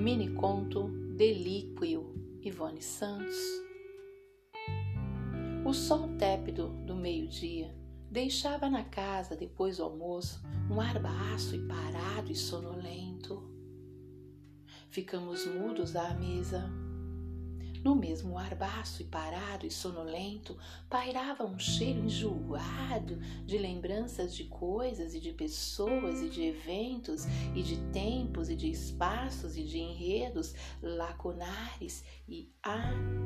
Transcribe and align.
Mini 0.00 0.30
conto, 0.30 0.88
Delíquio 1.14 2.14
Ivone 2.42 2.80
Santos 2.80 3.36
O 5.62 5.74
sol 5.74 6.16
tépido 6.16 6.68
do 6.86 6.96
meio-dia 6.96 7.76
deixava 8.10 8.70
na 8.70 8.82
casa 8.82 9.36
depois 9.36 9.76
do 9.76 9.82
almoço 9.82 10.40
um 10.70 10.80
ar 10.80 10.98
baço 10.98 11.54
e 11.54 11.58
parado 11.66 12.32
e 12.32 12.34
sonolento. 12.34 13.42
Ficamos 14.88 15.44
mudos 15.46 15.94
à 15.94 16.14
mesa 16.14 16.64
no 17.82 17.94
mesmo 17.94 18.36
ar 18.36 18.54
baço 18.54 19.00
e 19.00 19.04
parado 19.06 19.66
e 19.66 19.70
sonolento 19.70 20.56
pairava 20.88 21.44
um 21.44 21.58
cheiro 21.58 22.00
enjoado 22.00 23.16
de 23.46 23.56
lembranças 23.56 24.34
de 24.34 24.44
coisas 24.44 25.14
e 25.14 25.20
de 25.20 25.32
pessoas 25.32 26.20
e 26.20 26.28
de 26.28 26.42
eventos 26.42 27.24
e 27.54 27.62
de 27.62 27.76
tempos 27.90 28.50
e 28.50 28.56
de 28.56 28.70
espaços 28.70 29.56
e 29.56 29.64
de 29.64 29.78
enredos 29.78 30.54
lacunares 30.82 32.04
e 32.28 32.52
atemporais. 32.62 33.19